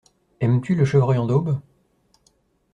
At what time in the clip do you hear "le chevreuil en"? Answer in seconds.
0.73-1.27